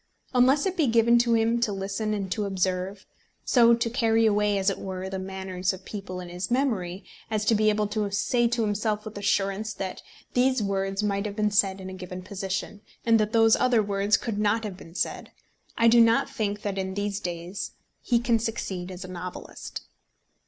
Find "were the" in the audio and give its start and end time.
4.79-5.19